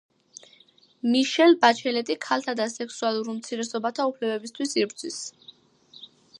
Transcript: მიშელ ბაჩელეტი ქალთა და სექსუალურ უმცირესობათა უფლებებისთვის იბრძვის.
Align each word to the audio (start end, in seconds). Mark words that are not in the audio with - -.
მიშელ 1.15 1.53
ბაჩელეტი 1.65 2.15
ქალთა 2.25 2.57
და 2.61 2.67
სექსუალურ 2.77 3.31
უმცირესობათა 3.35 4.09
უფლებებისთვის 4.13 4.77
იბრძვის. 4.85 5.23